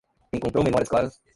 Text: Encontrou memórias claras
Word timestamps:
Encontrou 0.35 0.63
memórias 0.63 0.89
claras 0.89 1.21